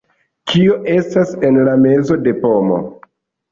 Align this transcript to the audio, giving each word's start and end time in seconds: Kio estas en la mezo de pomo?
Kio 0.53 0.77
estas 0.93 1.35
en 1.51 1.61
la 1.69 1.77
mezo 1.83 2.19
de 2.25 2.35
pomo? 2.43 2.83